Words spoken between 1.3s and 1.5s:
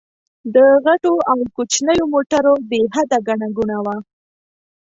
او